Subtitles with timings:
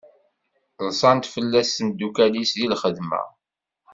[0.87, 3.21] Ḍṣant fell-as temdukkal-is di lxedma.